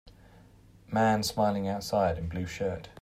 man 0.91 1.21
smiling 1.21 1.67
outside 1.67 2.17
in 2.17 2.27
blue 2.27 2.47
shirt. 2.47 2.89